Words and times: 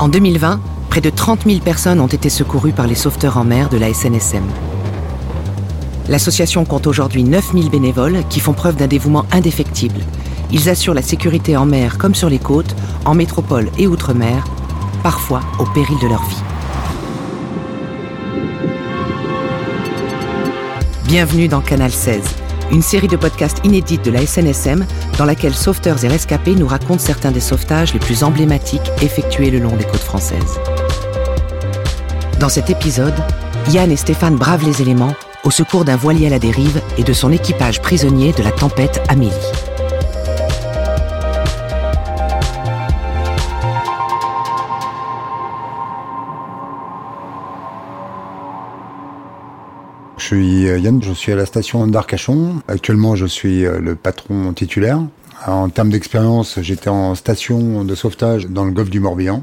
En 0.00 0.08
2020, 0.08 0.60
près 0.88 1.02
de 1.02 1.10
30 1.10 1.44
000 1.44 1.60
personnes 1.60 2.00
ont 2.00 2.06
été 2.06 2.30
secourues 2.30 2.72
par 2.72 2.86
les 2.86 2.94
sauveteurs 2.94 3.36
en 3.36 3.44
mer 3.44 3.68
de 3.68 3.76
la 3.76 3.92
SNSM. 3.92 4.42
L'association 6.08 6.64
compte 6.64 6.86
aujourd'hui 6.86 7.22
9 7.22 7.52
000 7.52 7.68
bénévoles 7.68 8.24
qui 8.30 8.40
font 8.40 8.54
preuve 8.54 8.76
d'un 8.76 8.86
dévouement 8.86 9.26
indéfectible. 9.30 10.00
Ils 10.52 10.70
assurent 10.70 10.94
la 10.94 11.02
sécurité 11.02 11.54
en 11.58 11.66
mer 11.66 11.98
comme 11.98 12.14
sur 12.14 12.30
les 12.30 12.38
côtes, 12.38 12.74
en 13.04 13.14
métropole 13.14 13.70
et 13.76 13.86
outre-mer, 13.86 14.42
parfois 15.02 15.42
au 15.58 15.66
péril 15.66 15.98
de 16.02 16.08
leur 16.08 16.22
vie. 16.22 16.42
Bienvenue 21.04 21.48
dans 21.48 21.60
Canal 21.60 21.90
16, 21.90 22.22
une 22.70 22.82
série 22.82 23.08
de 23.08 23.16
podcasts 23.16 23.64
inédits 23.64 23.98
de 23.98 24.10
la 24.10 24.26
SNSM 24.26 24.86
dans 25.18 25.24
laquelle 25.24 25.54
sauveteurs 25.54 26.04
et 26.04 26.08
rescapés 26.08 26.54
nous 26.54 26.66
racontent 26.66 26.98
certains 26.98 27.32
des 27.32 27.40
sauvetages 27.40 27.92
les 27.92 28.00
plus 28.00 28.22
emblématiques 28.22 28.90
effectués 29.02 29.50
le 29.50 29.58
long 29.58 29.76
des 29.76 29.84
côtes 29.84 30.00
françaises. 30.00 30.58
Dans 32.38 32.48
cet 32.48 32.70
épisode, 32.70 33.14
Yann 33.70 33.90
et 33.90 33.96
Stéphane 33.96 34.36
bravent 34.36 34.64
les 34.64 34.82
éléments 34.82 35.14
au 35.44 35.50
secours 35.50 35.84
d'un 35.84 35.96
voilier 35.96 36.26
à 36.26 36.30
la 36.30 36.38
dérive 36.38 36.80
et 36.98 37.02
de 37.02 37.12
son 37.12 37.32
équipage 37.32 37.80
prisonnier 37.80 38.32
de 38.32 38.42
la 38.42 38.52
tempête 38.52 39.02
Amélie. 39.08 39.30
Suis 50.34 50.68
euh, 50.68 50.78
Yann, 50.78 51.02
je 51.02 51.12
suis 51.12 51.32
à 51.32 51.34
la 51.34 51.44
station 51.44 51.88
d'Arcachon. 51.88 52.62
Actuellement, 52.68 53.16
je 53.16 53.26
suis 53.26 53.66
euh, 53.66 53.80
le 53.80 53.96
patron 53.96 54.52
titulaire. 54.52 55.00
En 55.44 55.68
termes 55.70 55.90
d'expérience, 55.90 56.60
j'étais 56.62 56.88
en 56.88 57.16
station 57.16 57.84
de 57.84 57.94
sauvetage 57.96 58.46
dans 58.46 58.64
le 58.64 58.70
golfe 58.70 58.90
du 58.90 59.00
Morbihan. 59.00 59.42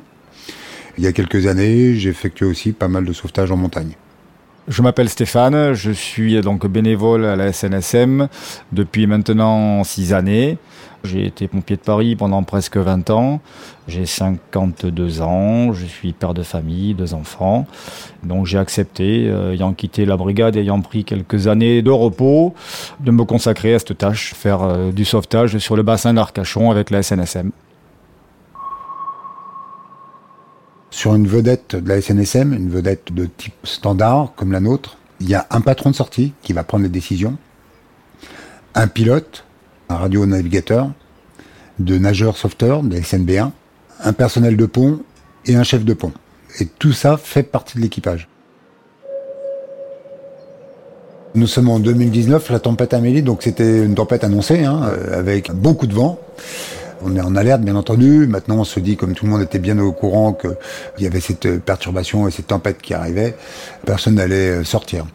Il 0.98 1.04
y 1.04 1.08
a 1.08 1.12
quelques 1.12 1.46
années, 1.46 1.96
j'ai 1.96 2.10
effectué 2.10 2.46
aussi 2.46 2.72
pas 2.72 2.88
mal 2.88 3.04
de 3.04 3.12
sauvetage 3.12 3.52
en 3.52 3.58
montagne. 3.58 3.98
Je 4.68 4.82
m'appelle 4.82 5.08
Stéphane, 5.08 5.74
je 5.74 5.92
suis 5.92 6.42
donc 6.42 6.68
bénévole 6.68 7.24
à 7.24 7.38
la 7.38 7.54
SNSM 7.54 8.28
depuis 8.74 9.08
maintenant 9.08 9.82
six 9.86 10.12
années. 10.12 10.58
J'ai 11.06 11.26
été 11.26 11.48
pompier 11.48 11.78
de 11.78 11.82
Paris 11.82 12.18
pendant 12.18 12.44
presque 12.44 12.76
20 12.76 13.10
ans. 13.12 13.40
J'ai 13.88 14.06
52 14.06 15.22
ans, 15.22 15.72
je 15.72 15.86
suis 15.86 16.12
père 16.12 16.34
de 16.34 16.44
famille, 16.44 16.94
deux 16.96 17.14
enfants. 17.14 17.66
Donc 18.24 18.46
j'ai 18.46 18.58
accepté, 18.58 19.30
euh, 19.30 19.54
ayant 19.54 19.72
quitté 19.72 20.04
la 20.04 20.18
brigade, 20.18 20.58
ayant 20.58 20.82
pris 20.82 21.06
quelques 21.06 21.48
années 21.48 21.82
de 21.82 21.92
repos, 21.92 22.54
de 23.00 23.12
me 23.12 23.24
consacrer 23.24 23.74
à 23.74 23.80
cette 23.80 23.98
tâche, 23.98 24.34
faire 24.34 24.64
euh, 24.64 24.92
du 24.92 25.06
sauvetage 25.06 25.58
sur 25.60 25.78
le 25.78 25.84
bassin 25.84 26.14
d'Arcachon 26.14 26.72
avec 26.72 26.90
la 26.90 27.04
SNSM. 27.04 27.52
Sur 30.98 31.14
une 31.14 31.28
vedette 31.28 31.76
de 31.76 31.88
la 31.88 32.02
SNSM, 32.02 32.54
une 32.54 32.72
vedette 32.72 33.14
de 33.14 33.28
type 33.28 33.54
standard 33.66 34.34
comme 34.36 34.52
la 34.52 34.60
nôtre, 34.60 34.98
il 35.20 35.30
y 35.30 35.36
a 35.36 35.46
un 35.52 35.62
patron 35.62 35.92
de 35.92 35.96
sortie 35.96 36.34
qui 36.42 36.54
va 36.54 36.64
prendre 36.64 36.86
les 36.86 36.90
décisions, 36.90 37.38
un 38.74 38.88
pilote, 38.88 39.46
un 39.90 39.98
radio-navigateur, 39.98 40.90
de 41.78 42.00
nageurs 42.00 42.36
sauveteurs 42.36 42.82
de 42.82 42.96
la 42.96 43.02
SNB1, 43.02 43.52
un 44.00 44.14
personnel 44.14 44.58
de 44.58 44.66
pont 44.66 45.02
et 45.46 45.56
un 45.56 45.62
chef 45.62 45.86
de 45.86 45.94
pont. 45.94 46.14
Et 46.60 46.66
tout 46.66 46.94
ça 46.94 47.18
fait 47.18 47.44
partie 47.44 47.78
de 47.78 47.84
l'équipage. 47.84 48.28
Nous 51.36 51.46
sommes 51.46 51.70
en 51.70 51.78
2019, 51.78 52.50
la 52.50 52.60
tempête 52.60 52.96
Amélie, 52.96 53.22
donc 53.22 53.44
c'était 53.44 53.86
une 53.86 53.94
tempête 53.94 54.24
annoncée, 54.24 54.64
hein, 54.64 54.82
avec 55.12 55.52
beaucoup 55.52 55.86
de 55.86 55.94
vent. 55.94 56.20
On 57.02 57.16
est 57.16 57.22
en 57.22 57.36
alerte, 57.36 57.62
bien 57.62 57.76
entendu. 57.76 58.28
Maintenant, 58.28 58.58
on 58.58 58.64
se 58.64 58.80
dit, 58.80 58.98
comme 58.98 59.14
tout 59.14 59.26
le 59.26 59.32
monde 59.32 59.42
était 59.42 59.60
bien 59.60 59.78
au 59.80 59.92
courant 59.92 60.34
qu'il 60.34 61.04
y 61.04 61.06
avait 61.06 61.20
cette 61.20 61.62
perturbation 61.64 62.28
et 62.28 62.32
cette 62.32 62.48
tempête 62.48 62.82
qui 62.82 62.94
arrivait, 62.94 63.36
personne 63.86 64.16
n'allait 64.16 64.64
sortir. 64.64 65.06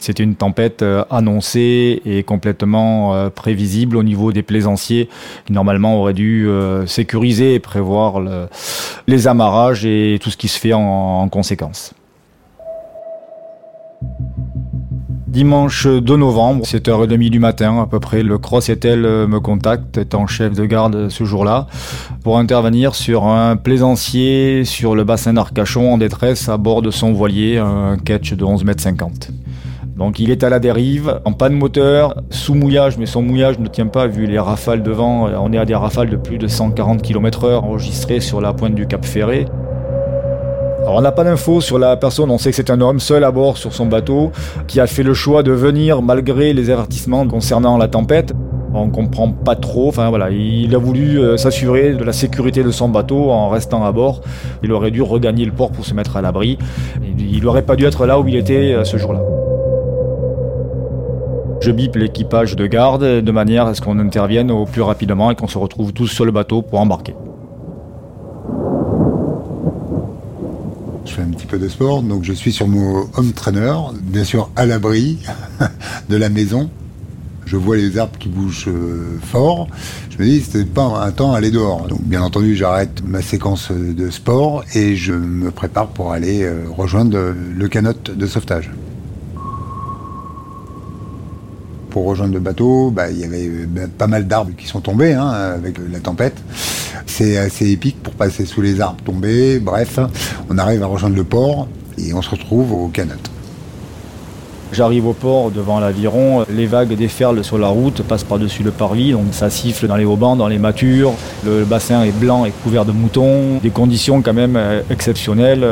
C'était 0.00 0.22
une 0.22 0.34
tempête 0.34 0.80
euh, 0.82 1.04
annoncée 1.10 2.00
et 2.06 2.22
complètement 2.22 3.14
euh, 3.14 3.28
prévisible 3.28 3.98
au 3.98 4.02
niveau 4.02 4.32
des 4.32 4.42
plaisanciers 4.42 5.10
qui 5.44 5.52
normalement 5.52 6.00
auraient 6.00 6.14
dû 6.14 6.48
euh, 6.48 6.86
sécuriser 6.86 7.54
et 7.54 7.60
prévoir 7.60 8.22
les 9.06 9.28
amarrages 9.28 9.84
et 9.84 10.18
tout 10.20 10.30
ce 10.30 10.38
qui 10.38 10.48
se 10.48 10.58
fait 10.58 10.72
en 10.72 11.28
conséquence. 11.28 11.92
Dimanche 15.30 15.86
2 15.86 16.16
novembre, 16.16 16.64
7h30 16.64 17.30
du 17.30 17.38
matin 17.38 17.80
à 17.80 17.86
peu 17.86 18.00
près, 18.00 18.24
le 18.24 18.36
Cross 18.36 18.68
Etel 18.68 19.02
me 19.02 19.38
contacte, 19.38 19.96
étant 19.96 20.26
chef 20.26 20.54
de 20.54 20.64
garde 20.64 21.08
ce 21.08 21.22
jour-là, 21.22 21.68
pour 22.24 22.36
intervenir 22.36 22.96
sur 22.96 23.26
un 23.26 23.54
plaisancier 23.54 24.64
sur 24.64 24.96
le 24.96 25.04
bassin 25.04 25.34
d'Arcachon 25.34 25.92
en 25.92 25.98
détresse 25.98 26.48
à 26.48 26.56
bord 26.56 26.82
de 26.82 26.90
son 26.90 27.12
voilier, 27.12 27.58
un 27.58 27.96
catch 27.96 28.32
de 28.32 28.44
11 28.44 28.64
mètres 28.64 28.82
50. 28.82 29.30
Donc 29.96 30.18
il 30.18 30.32
est 30.32 30.42
à 30.42 30.48
la 30.48 30.58
dérive, 30.58 31.20
en 31.24 31.32
panne 31.32 31.54
moteur, 31.54 32.20
sous 32.30 32.54
mouillage, 32.54 32.98
mais 32.98 33.06
son 33.06 33.22
mouillage 33.22 33.60
ne 33.60 33.68
tient 33.68 33.86
pas 33.86 34.08
vu 34.08 34.26
les 34.26 34.40
rafales 34.40 34.82
de 34.82 34.90
vent. 34.90 35.28
On 35.40 35.52
est 35.52 35.58
à 35.58 35.64
des 35.64 35.76
rafales 35.76 36.10
de 36.10 36.16
plus 36.16 36.38
de 36.38 36.48
140 36.48 37.02
km 37.02 37.44
heure 37.44 37.64
enregistrées 37.64 38.18
sur 38.18 38.40
la 38.40 38.52
pointe 38.52 38.74
du 38.74 38.88
Cap 38.88 39.04
Ferré. 39.04 39.46
On 40.86 41.02
n'a 41.02 41.12
pas 41.12 41.24
d'infos 41.24 41.60
sur 41.60 41.78
la 41.78 41.96
personne, 41.96 42.30
on 42.30 42.38
sait 42.38 42.50
que 42.50 42.56
c'est 42.56 42.70
un 42.70 42.80
homme 42.80 43.00
seul 43.00 43.22
à 43.24 43.30
bord 43.30 43.56
sur 43.58 43.72
son 43.72 43.86
bateau 43.86 44.32
qui 44.66 44.80
a 44.80 44.86
fait 44.86 45.02
le 45.02 45.14
choix 45.14 45.42
de 45.42 45.52
venir 45.52 46.02
malgré 46.02 46.52
les 46.52 46.70
avertissements 46.70 47.26
concernant 47.26 47.76
la 47.76 47.88
tempête. 47.88 48.32
On 48.72 48.88
comprend 48.88 49.30
pas 49.30 49.56
trop, 49.56 49.88
enfin 49.88 50.08
voilà, 50.10 50.30
il 50.30 50.74
a 50.74 50.78
voulu 50.78 51.18
euh, 51.18 51.36
s'assurer 51.36 51.94
de 51.94 52.04
la 52.04 52.12
sécurité 52.12 52.62
de 52.62 52.70
son 52.70 52.88
bateau 52.88 53.30
en 53.30 53.48
restant 53.48 53.84
à 53.84 53.92
bord. 53.92 54.22
Il 54.62 54.72
aurait 54.72 54.90
dû 54.90 55.02
regagner 55.02 55.44
le 55.44 55.52
port 55.52 55.72
pour 55.72 55.84
se 55.84 55.92
mettre 55.92 56.16
à 56.16 56.22
l'abri. 56.22 56.56
Il 57.18 57.42
n'aurait 57.42 57.62
pas 57.62 57.76
dû 57.76 57.84
être 57.84 58.06
là 58.06 58.20
où 58.20 58.28
il 58.28 58.36
était 58.36 58.72
euh, 58.72 58.84
ce 58.84 58.96
jour-là. 58.96 59.20
Je 61.60 61.72
bip 61.72 61.94
l'équipage 61.96 62.56
de 62.56 62.66
garde 62.66 63.04
de 63.04 63.32
manière 63.32 63.66
à 63.66 63.74
ce 63.74 63.80
qu'on 63.80 63.98
intervienne 63.98 64.50
au 64.50 64.64
plus 64.64 64.82
rapidement 64.82 65.30
et 65.30 65.34
qu'on 65.34 65.48
se 65.48 65.58
retrouve 65.58 65.92
tous 65.92 66.06
sur 66.06 66.24
le 66.24 66.32
bateau 66.32 66.62
pour 66.62 66.80
embarquer. 66.80 67.14
Je 71.10 71.16
fais 71.16 71.22
un 71.22 71.30
petit 71.30 71.46
peu 71.46 71.58
de 71.58 71.68
sport, 71.68 72.04
donc 72.04 72.22
je 72.22 72.32
suis 72.32 72.52
sur 72.52 72.68
mon 72.68 73.08
home 73.16 73.32
trainer, 73.32 73.74
bien 74.00 74.22
sûr 74.22 74.48
à 74.54 74.64
l'abri 74.64 75.18
de 76.08 76.14
la 76.14 76.28
maison. 76.28 76.70
Je 77.46 77.56
vois 77.56 77.76
les 77.76 77.98
arbres 77.98 78.16
qui 78.16 78.28
bougent 78.28 78.68
euh, 78.68 79.18
fort. 79.20 79.66
Je 80.10 80.18
me 80.18 80.24
dis, 80.24 80.40
c'était 80.40 80.64
pas 80.64 80.84
un 80.84 81.10
temps 81.10 81.32
à 81.32 81.38
aller 81.38 81.50
dehors. 81.50 81.88
Donc, 81.88 82.00
bien 82.02 82.22
entendu, 82.22 82.54
j'arrête 82.54 83.02
ma 83.04 83.22
séquence 83.22 83.72
de 83.72 84.08
sport 84.08 84.62
et 84.76 84.94
je 84.94 85.12
me 85.12 85.50
prépare 85.50 85.88
pour 85.88 86.12
aller 86.12 86.44
euh, 86.44 86.66
rejoindre 86.70 87.34
le 87.56 87.68
canot 87.68 87.92
de 88.14 88.26
sauvetage 88.26 88.70
pour 91.90 92.06
rejoindre 92.06 92.34
le 92.34 92.40
bateau, 92.40 92.90
bah, 92.90 93.10
il 93.10 93.18
y 93.18 93.24
avait 93.24 93.48
euh, 93.48 93.86
pas 93.98 94.06
mal 94.06 94.26
d'arbres 94.26 94.52
qui 94.56 94.66
sont 94.66 94.80
tombés 94.80 95.12
hein, 95.12 95.28
avec 95.28 95.76
la 95.90 96.00
tempête. 96.00 96.36
C'est 97.06 97.36
assez 97.36 97.70
épique 97.70 98.02
pour 98.02 98.14
passer 98.14 98.46
sous 98.46 98.62
les 98.62 98.80
arbres 98.80 99.02
tombés. 99.04 99.58
Bref, 99.58 99.98
on 100.48 100.58
arrive 100.58 100.82
à 100.82 100.86
rejoindre 100.86 101.16
le 101.16 101.24
port 101.24 101.68
et 101.98 102.14
on 102.14 102.22
se 102.22 102.30
retrouve 102.30 102.72
au 102.72 102.88
canot. 102.88 103.14
J'arrive 104.72 105.06
au 105.08 105.12
port 105.12 105.50
devant 105.50 105.80
l'aviron, 105.80 106.44
les 106.48 106.66
vagues 106.66 106.94
déferlent 106.94 107.42
sur 107.42 107.58
la 107.58 107.68
route, 107.68 108.02
passent 108.02 108.22
par-dessus 108.22 108.62
le 108.62 108.70
parvis, 108.70 109.10
donc 109.12 109.26
ça 109.32 109.50
siffle 109.50 109.88
dans 109.88 109.96
les 109.96 110.04
haubans, 110.04 110.36
dans 110.36 110.46
les 110.46 110.58
matures, 110.58 111.12
le 111.44 111.64
bassin 111.64 112.04
est 112.04 112.12
blanc 112.12 112.44
et 112.44 112.52
couvert 112.62 112.84
de 112.84 112.92
moutons, 112.92 113.58
des 113.60 113.70
conditions 113.70 114.22
quand 114.22 114.32
même 114.32 114.56
euh, 114.56 114.82
exceptionnelles. 114.88 115.66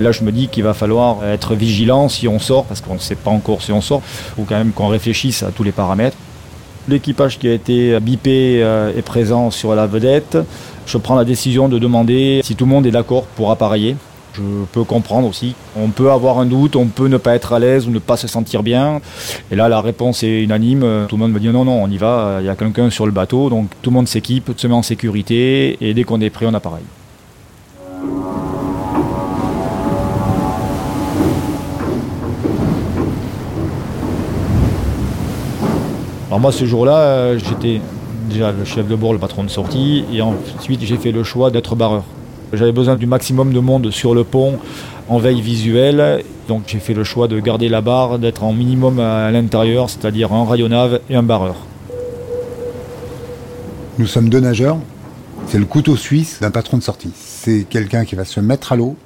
Là 0.00 0.10
je 0.10 0.24
me 0.24 0.32
dis 0.32 0.48
qu'il 0.48 0.64
va 0.64 0.74
falloir 0.74 1.24
être 1.24 1.54
vigilant 1.54 2.08
si 2.08 2.26
on 2.26 2.40
sort, 2.40 2.64
parce 2.64 2.80
qu'on 2.80 2.94
ne 2.94 2.98
sait 2.98 3.14
pas 3.14 3.30
encore 3.30 3.62
si 3.62 3.70
on 3.70 3.80
sort, 3.80 4.02
faut 4.02 4.44
quand 4.44 4.56
même 4.56 4.72
qu'on 4.72 4.88
réfléchisse 4.88 5.44
à 5.44 5.52
tous 5.52 5.62
les 5.62 5.72
paramètres. 5.72 6.16
L'équipage 6.88 7.38
qui 7.38 7.46
a 7.46 7.52
été 7.52 8.00
bipé 8.00 8.60
euh, 8.60 8.96
est 8.96 9.02
présent 9.02 9.52
sur 9.52 9.72
la 9.76 9.86
vedette. 9.86 10.36
Je 10.84 10.98
prends 10.98 11.14
la 11.14 11.24
décision 11.24 11.68
de 11.68 11.78
demander 11.78 12.40
si 12.42 12.56
tout 12.56 12.64
le 12.64 12.70
monde 12.70 12.86
est 12.86 12.90
d'accord 12.90 13.22
pour 13.36 13.52
appareiller. 13.52 13.94
Je 14.34 14.42
peux 14.72 14.84
comprendre 14.84 15.28
aussi. 15.28 15.54
On 15.76 15.88
peut 15.88 16.10
avoir 16.10 16.38
un 16.38 16.46
doute, 16.46 16.74
on 16.76 16.86
peut 16.86 17.08
ne 17.08 17.18
pas 17.18 17.34
être 17.34 17.52
à 17.52 17.58
l'aise 17.58 17.86
ou 17.86 17.90
ne 17.90 17.98
pas 17.98 18.16
se 18.16 18.26
sentir 18.26 18.62
bien. 18.62 19.00
Et 19.50 19.56
là, 19.56 19.68
la 19.68 19.82
réponse 19.82 20.22
est 20.22 20.42
unanime. 20.42 21.06
Tout 21.08 21.16
le 21.16 21.20
monde 21.20 21.32
me 21.32 21.40
dit 21.40 21.48
non, 21.48 21.66
non, 21.66 21.82
on 21.82 21.88
y 21.88 21.98
va. 21.98 22.38
Il 22.40 22.46
y 22.46 22.48
a 22.48 22.56
quelqu'un 22.56 22.88
sur 22.88 23.04
le 23.04 23.12
bateau. 23.12 23.50
Donc 23.50 23.68
tout 23.82 23.90
le 23.90 23.94
monde 23.94 24.08
s'équipe, 24.08 24.50
se 24.56 24.66
met 24.66 24.74
en 24.74 24.82
sécurité. 24.82 25.76
Et 25.86 25.92
dès 25.92 26.04
qu'on 26.04 26.20
est 26.22 26.30
prêt, 26.30 26.46
on 26.46 26.54
appareille. 26.54 26.84
Alors 36.28 36.40
moi, 36.40 36.52
ce 36.52 36.64
jour-là, 36.64 37.36
j'étais 37.36 37.82
déjà 38.30 38.52
le 38.52 38.64
chef 38.64 38.88
de 38.88 38.96
bord, 38.96 39.12
le 39.12 39.18
patron 39.18 39.44
de 39.44 39.50
sortie. 39.50 40.06
Et 40.10 40.22
ensuite, 40.22 40.80
j'ai 40.80 40.96
fait 40.96 41.12
le 41.12 41.22
choix 41.22 41.50
d'être 41.50 41.76
barreur. 41.76 42.04
J'avais 42.52 42.72
besoin 42.72 42.96
du 42.96 43.06
maximum 43.06 43.52
de 43.52 43.60
monde 43.60 43.90
sur 43.90 44.14
le 44.14 44.24
pont 44.24 44.58
en 45.08 45.18
veille 45.18 45.40
visuelle. 45.40 46.22
Donc 46.48 46.64
j'ai 46.66 46.78
fait 46.80 46.94
le 46.94 47.04
choix 47.04 47.28
de 47.28 47.40
garder 47.40 47.68
la 47.68 47.80
barre, 47.80 48.18
d'être 48.18 48.44
en 48.44 48.52
minimum 48.52 48.98
à 49.00 49.30
l'intérieur, 49.30 49.88
c'est-à-dire 49.88 50.32
un 50.32 50.44
rayonnave 50.44 51.00
et 51.08 51.16
un 51.16 51.22
barreur. 51.22 51.56
Nous 53.98 54.06
sommes 54.06 54.28
deux 54.28 54.40
nageurs. 54.40 54.78
C'est 55.46 55.58
le 55.58 55.64
couteau 55.64 55.96
suisse 55.96 56.38
d'un 56.40 56.50
patron 56.50 56.78
de 56.78 56.82
sortie. 56.82 57.12
c'est 57.14 57.64
quelqu'un 57.68 58.04
qui 58.04 58.14
va 58.14 58.24
se 58.24 58.40
mettre 58.40 58.72
à 58.72 58.76
l'eau. 58.76 58.96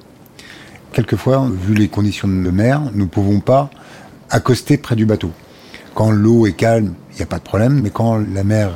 Quelquefois, 0.93 1.49
vu 1.49 1.73
les 1.73 1.87
conditions 1.87 2.27
de 2.27 2.49
mer, 2.51 2.81
nous 2.93 3.05
ne 3.05 3.09
pouvons 3.09 3.39
pas 3.39 3.69
accoster 4.29 4.77
près 4.77 4.95
du 4.95 5.05
bateau. 5.05 5.31
Quand 5.93 6.11
l'eau 6.11 6.47
est 6.47 6.53
calme, 6.53 6.93
il 7.11 7.17
n'y 7.17 7.23
a 7.23 7.25
pas 7.25 7.39
de 7.39 7.43
problème, 7.43 7.81
mais 7.81 7.89
quand 7.89 8.17
la 8.33 8.43
mer 8.43 8.71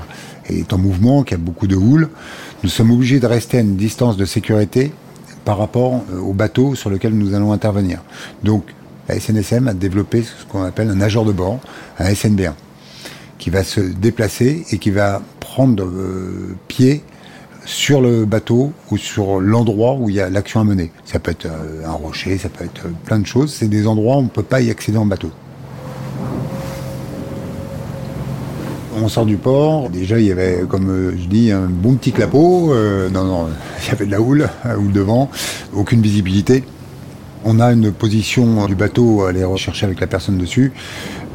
est 0.50 0.74
en 0.74 0.78
mouvement, 0.78 1.24
qu'il 1.24 1.38
y 1.38 1.42
a 1.42 1.44
beaucoup 1.44 1.68
de 1.68 1.76
houle, 1.76 2.10
nous 2.64 2.70
sommes 2.70 2.92
obligés 2.92 3.20
de 3.20 3.26
rester 3.26 3.58
à 3.58 3.62
une 3.62 3.76
distance 3.76 4.18
de 4.18 4.26
sécurité 4.26 4.92
par 5.46 5.58
rapport 5.58 6.04
euh, 6.12 6.20
au 6.20 6.34
bateau 6.34 6.76
sur 6.76 6.90
lequel 6.90 7.14
nous 7.14 7.34
allons 7.34 7.52
intervenir. 7.52 8.04
Donc, 8.44 8.66
la 9.10 9.20
SNSM 9.20 9.68
a 9.68 9.74
développé 9.74 10.24
ce 10.24 10.46
qu'on 10.46 10.64
appelle 10.64 10.90
un 10.90 10.96
nageur 10.96 11.26
de 11.26 11.32
bord, 11.32 11.60
un 12.00 12.12
SNB1, 12.12 12.54
qui 13.40 13.50
va 13.50 13.64
se 13.64 13.82
déplacer 13.82 14.66
et 14.72 14.78
qui 14.78 14.92
va 14.92 15.22
prendre 15.40 15.84
euh, 15.84 16.56
pied 16.68 17.04
sur 17.66 18.02
le 18.02 18.26
bateau 18.26 18.74
ou 18.90 18.98
sur 18.98 19.40
l'endroit 19.40 19.96
où 19.96 20.10
il 20.10 20.16
y 20.16 20.22
a 20.22 20.30
l'action 20.30 20.62
à 20.62 20.64
mener. 20.64 20.92
Ça 21.06 21.20
peut 21.20 21.32
être 21.32 21.48
euh, 21.48 21.86
un 21.86 21.92
rocher, 21.92 22.38
ça 22.38 22.50
peut 22.50 22.64
être 22.64 22.88
plein 23.06 23.20
de 23.20 23.26
choses. 23.26 23.54
C'est 23.54 23.68
des 23.68 23.88
endroits 23.88 24.18
où 24.18 24.20
on 24.20 24.24
ne 24.24 24.30
peut 24.30 24.44
pas 24.44 24.62
y 24.62 24.70
accéder 24.70 24.98
en 24.98 25.06
bateau. 25.06 25.32
On 29.02 29.08
sort 29.08 29.26
du 29.26 29.38
port, 29.38 29.90
déjà 29.90 30.20
il 30.20 30.28
y 30.28 30.32
avait, 30.32 30.64
comme 30.70 30.90
euh, 30.90 31.12
je 31.18 31.28
dis, 31.28 31.52
un 31.52 31.68
bon 31.68 31.96
petit 31.96 32.12
clapot. 32.12 32.74
non, 33.12 33.24
non, 33.24 33.48
il 33.84 33.90
y 33.90 33.92
avait 33.92 34.06
de 34.06 34.12
la 34.12 34.22
houle, 34.22 34.48
houle 34.66 34.92
devant, 34.92 35.30
aucune 35.74 36.02
visibilité. 36.02 36.64
On 37.44 37.60
a 37.60 37.72
une 37.74 37.92
position 37.92 38.68
du 38.68 38.76
bateau 38.76 39.24
à 39.24 39.30
aller 39.30 39.44
rechercher 39.44 39.88
avec 39.88 40.00
la 40.00 40.08
personne 40.08 40.38
dessus. 40.38 40.72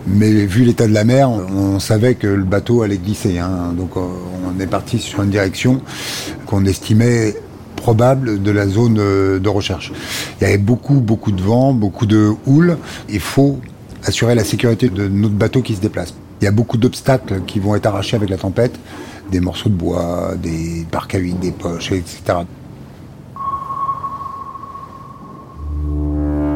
Mais 0.07 0.47
vu 0.47 0.65
l'état 0.65 0.87
de 0.87 0.95
la 0.95 1.05
mer, 1.05 1.29
on 1.29 1.81
savait 1.81 2.15
que 2.15 2.29
le 2.29 2.45
bateau 2.45 2.83
allait 2.83 2.99
glisser. 2.99 3.39
Hein. 3.39 3.75
Donc 3.77 3.97
euh, 3.97 4.01
on 4.47 4.61
est 4.61 4.69
parti 4.69 4.99
sur 4.99 5.23
une 5.23 5.31
direction 5.31 5.81
qu'on 6.47 6.65
estimait 6.65 7.35
probable 7.75 8.41
de 8.41 8.51
la 8.53 8.69
zone 8.69 8.99
euh, 9.01 9.41
de 9.41 9.49
recherche. 9.49 9.93
Il 10.41 10.45
y 10.45 10.47
avait 10.47 10.59
beaucoup, 10.59 11.01
beaucoup 11.01 11.33
de 11.33 11.43
vent, 11.43 11.75
beaucoup 11.75 12.07
de 12.07 12.33
houle. 12.47 12.79
Il 13.09 13.21
faut 13.21 13.59
assurer 14.05 14.37
la 14.37 14.45
sécurité 14.45 14.89
de 14.89 15.09
notre 15.09 15.35
bateau 15.35 15.61
qui 15.61 15.75
se 15.75 15.81
déplace. 15.81 16.15
Il 16.41 16.45
y 16.45 16.49
a 16.49 16.51
beaucoup 16.51 16.77
d'obstacles 16.77 17.43
qui 17.47 17.61
vont 17.61 17.75
être 17.75 17.87
arrachés 17.87 18.17
avec 18.17 18.29
la 18.29 18.37
tempête, 18.37 18.79
des 19.31 19.41
morceaux 19.41 19.71
de 19.71 19.75
bois, 19.75 20.35
des 20.37 20.87
barques 20.93 21.15
à 21.15 21.19
huile, 21.19 21.39
des 21.39 21.51
poches, 21.51 21.93
etc. 21.93 22.41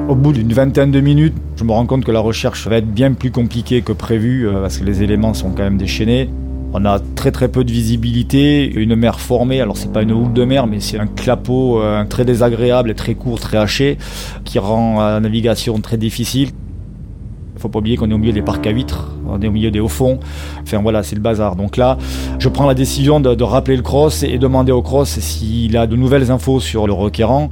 Au 0.09 0.15
bout 0.15 0.33
d'une 0.33 0.53
vingtaine 0.53 0.91
de 0.91 1.01
minutes, 1.01 1.37
je 1.57 1.65
me 1.65 1.73
rends 1.73 1.87
compte 1.87 2.05
que 2.05 2.11
la 2.11 2.21
recherche 2.21 2.67
va 2.67 2.77
être 2.77 2.93
bien 2.93 3.13
plus 3.13 3.31
compliquée 3.31 3.81
que 3.81 3.93
prévu 3.93 4.47
euh, 4.47 4.61
parce 4.61 4.79
que 4.79 4.85
les 4.85 5.03
éléments 5.03 5.35
sont 5.35 5.51
quand 5.51 5.63
même 5.63 5.79
déchaînés. 5.79 6.29
On 6.73 6.85
a 6.85 7.01
très 7.15 7.33
très 7.33 7.49
peu 7.49 7.65
de 7.65 7.73
visibilité, 7.73 8.71
une 8.75 8.97
mer 8.97 9.19
formée, 9.19 9.61
alors 9.61 9.77
c'est 9.77 9.93
pas 9.93 10.03
une 10.03 10.13
houle 10.13 10.33
de 10.33 10.45
mer, 10.45 10.67
mais 10.67 10.81
c'est 10.81 10.99
un 10.99 11.07
clapot 11.07 11.81
euh, 11.81 12.05
très 12.05 12.25
désagréable, 12.25 12.95
très 12.95 13.15
court, 13.15 13.41
très 13.41 13.57
haché, 13.57 13.99
qui 14.45 14.59
rend 14.59 14.99
la 14.99 15.21
navigation 15.21 15.81
très 15.81 15.97
difficile. 15.97 16.51
Faut 17.61 17.69
pas 17.69 17.81
oublier 17.81 17.99
qu'on 17.99 18.11
est 18.11 18.15
au 18.15 18.19
milieu 18.19 18.33
des 18.33 18.41
parcs 18.41 18.67
à 18.67 18.71
huîtres, 18.71 19.11
on 19.29 19.39
est 19.43 19.47
au 19.47 19.51
milieu 19.51 19.71
des 19.71 19.81
hauts 19.81 19.89
fonds. 19.89 20.19
Enfin 20.63 20.81
voilà, 20.81 21.03
c'est 21.03 21.15
le 21.15 21.21
bazar. 21.21 21.57
Donc 21.57 21.77
là, 21.77 21.99
je 22.39 22.49
prends 22.49 22.67
la 22.67 22.73
décision 22.73 23.21
de, 23.21 23.43
rappeler 23.43 23.77
le 23.77 23.83
cross 23.83 24.23
et 24.23 24.39
demander 24.39 24.73
au 24.73 24.81
cross 24.81 25.19
s'il 25.19 25.77
a 25.77 25.87
de 25.87 25.95
nouvelles 25.95 26.31
infos 26.31 26.59
sur 26.59 26.87
le 26.87 26.95
requérant. 26.95 27.51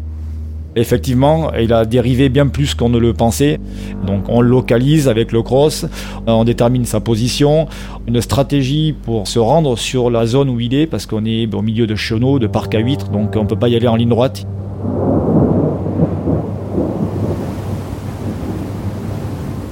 Effectivement, 0.76 1.52
il 1.60 1.74
a 1.74 1.84
dérivé 1.84 2.30
bien 2.30 2.46
plus 2.46 2.74
qu'on 2.74 2.88
ne 2.88 2.96
le 2.96 3.12
pensait. 3.12 3.60
Donc 4.06 4.30
on 4.30 4.40
localise 4.40 5.08
avec 5.08 5.30
le 5.30 5.42
cross, 5.42 5.84
on 6.26 6.44
détermine 6.44 6.86
sa 6.86 7.00
position, 7.00 7.68
une 8.06 8.22
stratégie 8.22 8.94
pour 9.02 9.28
se 9.28 9.38
rendre 9.38 9.76
sur 9.76 10.08
la 10.08 10.24
zone 10.24 10.48
où 10.48 10.58
il 10.58 10.72
est, 10.72 10.86
parce 10.86 11.04
qu'on 11.04 11.26
est 11.26 11.54
au 11.54 11.60
milieu 11.60 11.86
de 11.86 11.96
chenaux, 11.96 12.38
de 12.38 12.46
parc 12.46 12.74
à 12.74 12.78
huîtres, 12.78 13.10
donc 13.10 13.34
on 13.36 13.42
ne 13.42 13.46
peut 13.46 13.58
pas 13.58 13.68
y 13.68 13.76
aller 13.76 13.88
en 13.88 13.96
ligne 13.96 14.08
droite. 14.08 14.46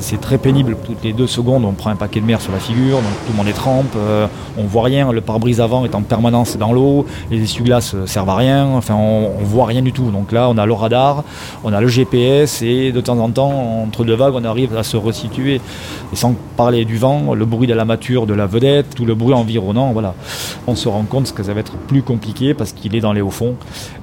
C'est 0.06 0.20
très 0.20 0.38
pénible. 0.38 0.76
Toutes 0.84 1.02
les 1.02 1.12
deux 1.12 1.26
secondes, 1.26 1.64
on 1.64 1.72
prend 1.72 1.90
un 1.90 1.96
paquet 1.96 2.20
de 2.20 2.26
mer 2.26 2.40
sur 2.40 2.52
la 2.52 2.60
figure, 2.60 2.98
donc 2.98 3.12
tout 3.26 3.32
le 3.32 3.36
monde 3.36 3.48
est 3.48 3.52
trempe, 3.52 3.92
euh, 3.96 4.28
on 4.56 4.62
voit 4.62 4.84
rien, 4.84 5.10
le 5.10 5.20
pare-brise 5.20 5.60
avant 5.60 5.84
est 5.84 5.96
en 5.96 6.02
permanence 6.02 6.56
dans 6.56 6.72
l'eau, 6.72 7.06
les 7.28 7.42
essuie-glaces 7.42 7.94
euh, 7.96 8.06
servent 8.06 8.30
à 8.30 8.36
rien, 8.36 8.66
enfin 8.66 8.94
on, 8.94 9.32
on, 9.40 9.44
voit 9.44 9.66
rien 9.66 9.82
du 9.82 9.92
tout. 9.92 10.12
Donc 10.12 10.30
là, 10.30 10.48
on 10.48 10.58
a 10.58 10.64
le 10.64 10.72
radar, 10.72 11.24
on 11.64 11.72
a 11.72 11.80
le 11.80 11.88
GPS 11.88 12.62
et 12.62 12.92
de 12.92 13.00
temps 13.00 13.18
en 13.18 13.30
temps, 13.30 13.82
entre 13.82 14.04
deux 14.04 14.14
vagues, 14.14 14.34
on 14.36 14.44
arrive 14.44 14.76
à 14.76 14.84
se 14.84 14.96
resituer. 14.96 15.60
Et 16.12 16.16
sans 16.16 16.36
parler 16.56 16.84
du 16.84 16.98
vent, 16.98 17.34
le 17.34 17.44
bruit 17.44 17.66
de 17.66 17.74
la 17.74 17.84
mature 17.84 18.26
de 18.26 18.34
la 18.34 18.46
vedette, 18.46 18.94
tout 18.94 19.06
le 19.06 19.16
bruit 19.16 19.34
environnant, 19.34 19.90
voilà. 19.92 20.14
On 20.68 20.76
se 20.76 20.88
rend 20.88 21.02
compte 21.02 21.34
que 21.34 21.42
ça 21.42 21.52
va 21.52 21.60
être 21.60 21.76
plus 21.88 22.02
compliqué 22.02 22.54
parce 22.54 22.72
qu'il 22.72 22.94
est 22.94 23.00
dans 23.00 23.12
les 23.12 23.22
hauts 23.22 23.30
fonds. 23.30 23.56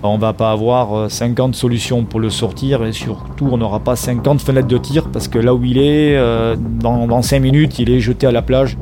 On 0.03 0.17
va 0.17 0.33
pas 0.33 0.51
avoir 0.51 1.09
50 1.09 1.53
euh, 1.53 1.57
solutions 1.57 2.03
pour 2.03 2.19
le 2.19 2.29
sortir 2.29 2.83
et 2.83 2.91
surtout, 2.91 3.47
on 3.49 3.57
n'aura 3.57 3.79
pas 3.79 3.95
50 3.95 4.41
fenêtres 4.41 4.67
de 4.67 4.77
tir 4.77 5.07
parce 5.07 5.29
que 5.29 5.39
là 5.39 5.55
où 5.55 5.63
il 5.63 5.77
est, 5.77 5.92
euh, 6.15 6.55
dans, 6.57 7.21
5 7.21 7.39
minutes, 7.39 7.79
il 7.79 7.89
est 7.89 7.99
jeté 7.99 8.27
à 8.27 8.31
la 8.31 8.41
plage. 8.41 8.77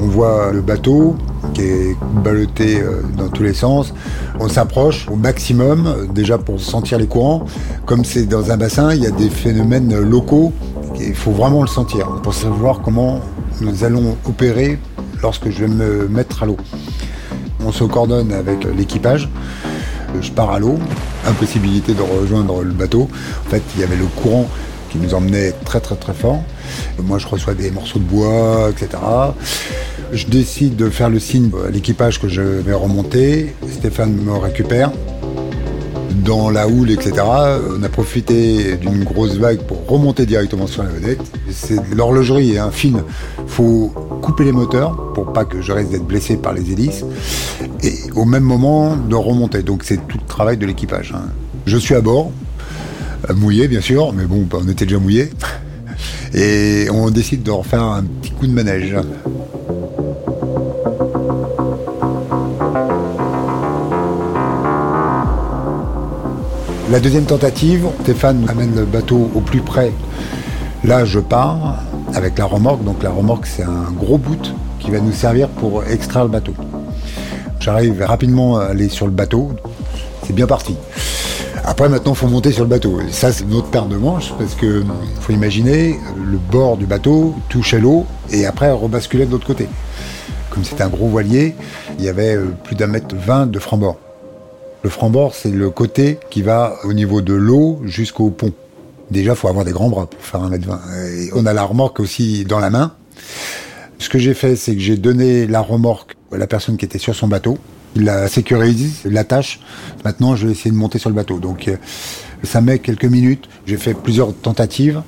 On 0.00 0.06
voit 0.06 0.52
le 0.52 0.60
bateau 0.60 1.16
qui 1.54 1.62
est 1.62 1.96
ballotté 2.22 2.80
euh, 2.80 3.02
dans 3.16 3.28
tous 3.28 3.42
les 3.42 3.54
sens. 3.54 3.94
On 4.40 4.48
s'approche 4.48 5.08
au 5.08 5.16
maximum, 5.16 6.08
déjà 6.12 6.38
pour 6.38 6.60
sentir 6.60 6.98
les 6.98 7.06
courants. 7.06 7.44
Comme 7.86 8.04
c'est 8.04 8.26
dans 8.26 8.50
un 8.50 8.56
bassin, 8.56 8.92
il 8.94 9.02
y 9.02 9.06
a 9.06 9.10
des 9.10 9.30
phénomènes 9.30 9.98
locaux. 10.00 10.52
Il 11.00 11.14
faut 11.14 11.32
vraiment 11.32 11.62
le 11.62 11.68
sentir 11.68 12.06
pour 12.22 12.34
savoir 12.34 12.80
comment 12.82 13.20
nous 13.60 13.84
allons 13.84 14.16
opérer 14.26 14.78
lorsque 15.22 15.50
je 15.50 15.64
vais 15.64 15.72
me 15.72 16.08
mettre 16.08 16.42
à 16.42 16.46
l'eau. 16.46 16.56
On 17.64 17.72
se 17.72 17.84
coordonne 17.84 18.32
avec 18.32 18.64
l'équipage 18.76 19.28
je 20.20 20.30
pars 20.30 20.50
à 20.50 20.58
l'eau, 20.58 20.78
impossibilité 21.26 21.94
de 21.94 22.02
rejoindre 22.02 22.62
le 22.62 22.72
bateau. 22.72 23.08
En 23.46 23.50
fait, 23.50 23.62
il 23.74 23.80
y 23.80 23.84
avait 23.84 23.96
le 23.96 24.06
courant 24.06 24.48
qui 24.90 24.98
nous 24.98 25.14
emmenait 25.14 25.52
très 25.64 25.80
très 25.80 25.96
très 25.96 26.14
fort. 26.14 26.42
Moi, 27.02 27.18
je 27.18 27.26
reçois 27.26 27.54
des 27.54 27.70
morceaux 27.70 27.98
de 27.98 28.04
bois, 28.04 28.70
etc. 28.70 29.02
Je 30.12 30.26
décide 30.26 30.76
de 30.76 30.88
faire 30.88 31.10
le 31.10 31.18
signe 31.18 31.50
à 31.66 31.70
l'équipage 31.70 32.20
que 32.20 32.28
je 32.28 32.42
vais 32.42 32.74
remonter. 32.74 33.54
Stéphane 33.70 34.12
me 34.12 34.32
récupère 34.32 34.92
dans 36.24 36.50
la 36.50 36.68
houle, 36.68 36.90
etc. 36.90 37.12
On 37.76 37.82
a 37.82 37.88
profité 37.88 38.76
d'une 38.76 39.04
grosse 39.04 39.36
vague 39.36 39.60
pour 39.60 39.86
remonter 39.86 40.26
directement 40.26 40.66
sur 40.66 40.82
la 40.82 40.88
vedette. 40.88 41.20
C'est 41.50 41.78
l'horlogerie 41.94 42.58
un 42.58 42.70
fine. 42.70 43.02
Faut 43.46 43.92
couper 44.22 44.44
les 44.44 44.52
moteurs 44.52 45.12
pour 45.12 45.32
pas 45.32 45.44
que 45.44 45.60
je 45.60 45.72
reste 45.72 45.90
d'être 45.90 46.06
blessé 46.06 46.36
par 46.36 46.54
les 46.54 46.72
hélices. 46.72 47.04
Et 47.82 47.94
au 48.14 48.24
même 48.24 48.42
moment 48.42 48.96
de 48.96 49.14
remonter. 49.14 49.62
Donc 49.62 49.84
c'est 49.84 49.96
tout 50.08 50.18
le 50.18 50.26
travail 50.26 50.56
de 50.56 50.66
l'équipage. 50.66 51.12
Hein. 51.14 51.28
Je 51.66 51.76
suis 51.76 51.94
à 51.94 52.00
bord, 52.00 52.32
euh, 53.28 53.34
mouillé 53.34 53.68
bien 53.68 53.80
sûr, 53.80 54.12
mais 54.12 54.24
bon, 54.24 54.46
on 54.52 54.68
était 54.68 54.86
déjà 54.86 54.98
mouillé. 54.98 55.30
Et 56.34 56.88
on 56.90 57.10
décide 57.10 57.42
de 57.42 57.50
refaire 57.50 57.82
un 57.82 58.02
petit 58.02 58.32
coup 58.32 58.46
de 58.46 58.52
manège. 58.52 58.96
La 66.94 67.00
deuxième 67.00 67.24
tentative, 67.24 67.88
Stéphane 68.04 68.46
amène 68.48 68.76
le 68.76 68.84
bateau 68.84 69.28
au 69.34 69.40
plus 69.40 69.62
près. 69.62 69.90
Là, 70.84 71.04
je 71.04 71.18
pars 71.18 71.82
avec 72.14 72.38
la 72.38 72.44
remorque. 72.44 72.84
Donc 72.84 73.02
la 73.02 73.10
remorque, 73.10 73.46
c'est 73.46 73.64
un 73.64 73.90
gros 73.90 74.16
bout 74.16 74.54
qui 74.78 74.92
va 74.92 75.00
nous 75.00 75.10
servir 75.10 75.48
pour 75.48 75.82
extraire 75.82 76.22
le 76.22 76.30
bateau. 76.30 76.54
J'arrive 77.58 78.00
rapidement 78.00 78.58
à 78.58 78.66
aller 78.66 78.88
sur 78.88 79.06
le 79.06 79.10
bateau. 79.10 79.50
C'est 80.24 80.34
bien 80.34 80.46
parti. 80.46 80.76
Après, 81.64 81.88
maintenant, 81.88 82.12
il 82.12 82.16
faut 82.16 82.28
monter 82.28 82.52
sur 82.52 82.62
le 82.62 82.70
bateau. 82.70 83.00
Ça, 83.10 83.32
c'est 83.32 83.48
notre 83.48 83.70
paire 83.70 83.86
de 83.86 83.96
manches, 83.96 84.32
parce 84.38 84.54
que 84.54 84.84
faut 85.20 85.32
imaginer, 85.32 85.98
le 86.24 86.38
bord 86.38 86.76
du 86.76 86.86
bateau 86.86 87.34
touche 87.48 87.74
à 87.74 87.80
l'eau, 87.80 88.06
et 88.30 88.46
après, 88.46 88.70
rebasculer 88.70 89.26
de 89.26 89.32
l'autre 89.32 89.48
côté. 89.48 89.66
Comme 90.48 90.62
c'est 90.62 90.80
un 90.80 90.88
gros 90.88 91.08
voilier, 91.08 91.56
il 91.98 92.04
y 92.04 92.08
avait 92.08 92.36
euh, 92.36 92.54
plus 92.62 92.76
d'un 92.76 92.86
mètre 92.86 93.16
vingt 93.16 93.46
de 93.46 93.58
franc-bord. 93.58 93.96
Le 94.84 94.90
franc-bord, 94.90 95.34
c'est 95.34 95.50
le 95.50 95.70
côté 95.70 96.18
qui 96.28 96.42
va 96.42 96.76
au 96.84 96.92
niveau 96.92 97.22
de 97.22 97.32
l'eau 97.32 97.80
jusqu'au 97.84 98.28
pont. 98.28 98.52
Déjà, 99.10 99.32
il 99.32 99.36
faut 99.36 99.48
avoir 99.48 99.64
des 99.64 99.72
grands 99.72 99.88
bras 99.88 100.06
pour 100.06 100.20
faire 100.20 100.42
un 100.42 100.50
mètre 100.50 100.68
vingt. 100.68 100.82
On 101.32 101.46
a 101.46 101.54
la 101.54 101.62
remorque 101.62 102.00
aussi 102.00 102.44
dans 102.44 102.58
la 102.58 102.68
main. 102.68 102.92
Ce 103.98 104.10
que 104.10 104.18
j'ai 104.18 104.34
fait, 104.34 104.56
c'est 104.56 104.74
que 104.74 104.82
j'ai 104.82 104.98
donné 104.98 105.46
la 105.46 105.62
remorque 105.62 106.16
à 106.30 106.36
la 106.36 106.46
personne 106.46 106.76
qui 106.76 106.84
était 106.84 106.98
sur 106.98 107.14
son 107.14 107.28
bateau. 107.28 107.56
Il 107.96 108.04
la 108.04 108.28
sécurise, 108.28 109.00
l'attache. 109.06 109.60
Maintenant, 110.04 110.36
je 110.36 110.48
vais 110.48 110.52
essayer 110.52 110.70
de 110.70 110.76
monter 110.76 110.98
sur 110.98 111.08
le 111.08 111.16
bateau. 111.16 111.38
Donc, 111.38 111.66
euh, 111.68 111.76
ça 112.42 112.60
met 112.60 112.78
quelques 112.78 113.06
minutes. 113.06 113.48
J'ai 113.64 113.78
fait 113.78 113.94
plusieurs 113.94 114.34
tentatives. 114.34 115.00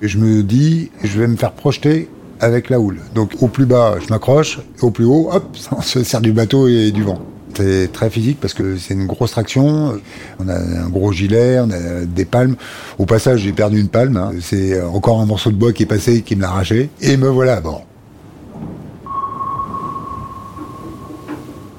Je 0.00 0.18
me 0.18 0.42
dis, 0.42 0.90
je 1.04 1.20
vais 1.20 1.28
me 1.28 1.36
faire 1.36 1.52
projeter 1.52 2.08
avec 2.40 2.70
la 2.70 2.80
houle. 2.80 2.98
Donc, 3.14 3.34
au 3.40 3.46
plus 3.46 3.66
bas, 3.66 3.98
je 4.04 4.08
m'accroche. 4.08 4.58
Au 4.80 4.90
plus 4.90 5.04
haut, 5.04 5.28
hop, 5.30 5.56
on 5.70 5.80
se 5.80 6.02
sert 6.02 6.20
du 6.20 6.32
bateau 6.32 6.66
et 6.66 6.90
du 6.90 7.04
vent. 7.04 7.20
C'est 7.54 7.92
très 7.92 8.08
physique 8.10 8.38
parce 8.40 8.54
que 8.54 8.76
c'est 8.76 8.94
une 8.94 9.06
grosse 9.06 9.32
traction. 9.32 10.00
On 10.38 10.48
a 10.48 10.56
un 10.56 10.88
gros 10.88 11.12
gilet, 11.12 11.60
on 11.60 11.70
a 11.70 12.04
des 12.06 12.24
palmes. 12.24 12.56
Au 12.98 13.06
passage, 13.06 13.40
j'ai 13.40 13.52
perdu 13.52 13.80
une 13.80 13.88
palme. 13.88 14.16
Hein. 14.16 14.32
C'est 14.40 14.80
encore 14.82 15.20
un 15.20 15.26
morceau 15.26 15.50
de 15.50 15.56
bois 15.56 15.72
qui 15.72 15.82
est 15.82 15.86
passé, 15.86 16.22
qui 16.22 16.36
me 16.36 16.42
l'a 16.42 16.48
arraché. 16.48 16.88
Et 17.00 17.16
me 17.16 17.28
voilà 17.28 17.56
à 17.56 17.60
bord. 17.60 17.84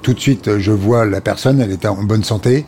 Tout 0.04 0.14
de 0.14 0.20
suite, 0.20 0.58
je 0.58 0.72
vois 0.72 1.06
la 1.06 1.22
personne, 1.22 1.62
elle 1.62 1.72
était 1.72 1.88
en 1.88 2.04
bonne 2.04 2.26
santé, 2.26 2.66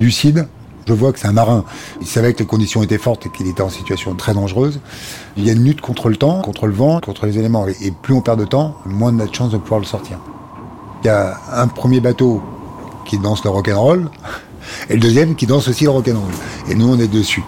lucide. 0.00 0.46
Je 0.86 0.92
vois 0.92 1.12
que 1.12 1.18
c'est 1.18 1.26
un 1.26 1.32
marin. 1.32 1.64
Il 2.00 2.06
savait 2.06 2.32
que 2.32 2.38
les 2.38 2.46
conditions 2.46 2.82
étaient 2.82 2.98
fortes 2.98 3.26
et 3.26 3.30
qu'il 3.30 3.48
était 3.48 3.62
en 3.62 3.68
situation 3.68 4.14
très 4.14 4.34
dangereuse. 4.34 4.80
Il 5.36 5.44
y 5.44 5.50
a 5.50 5.52
une 5.52 5.64
lutte 5.64 5.80
contre 5.80 6.08
le 6.08 6.16
temps, 6.16 6.40
contre 6.42 6.66
le 6.66 6.72
vent, 6.72 7.00
contre 7.00 7.26
les 7.26 7.38
éléments. 7.38 7.66
Et 7.66 7.92
plus 8.02 8.14
on 8.14 8.22
perd 8.22 8.38
de 8.38 8.44
temps, 8.44 8.76
moins 8.86 9.14
on 9.14 9.18
a 9.18 9.26
de 9.26 9.34
chances 9.34 9.52
de 9.52 9.58
pouvoir 9.58 9.80
le 9.80 9.86
sortir. 9.86 10.18
Il 11.02 11.06
y 11.06 11.10
a 11.10 11.38
un 11.52 11.66
premier 11.66 12.00
bateau 12.00 12.42
qui 13.04 13.18
danse 13.18 13.42
le 13.44 13.50
rock'n'roll 13.50 14.10
et 14.88 14.94
le 14.94 15.00
deuxième 15.00 15.34
qui 15.34 15.46
danse 15.46 15.68
aussi 15.68 15.84
le 15.84 15.90
rock'n'roll. 15.90 16.32
Et 16.68 16.74
nous, 16.74 16.88
on 16.88 16.98
est 16.98 17.08
dessus. 17.08 17.44